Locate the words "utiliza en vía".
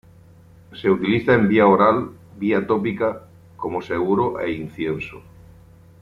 0.89-1.67